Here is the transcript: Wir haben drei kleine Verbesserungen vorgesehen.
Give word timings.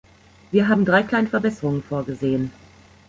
Wir 0.49 0.67
haben 0.67 0.83
drei 0.83 1.03
kleine 1.03 1.27
Verbesserungen 1.27 1.83
vorgesehen. 1.83 2.49